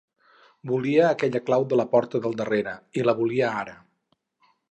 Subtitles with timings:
[0.69, 3.77] Volia aquella clau de la porta del darrere, i la volia ara.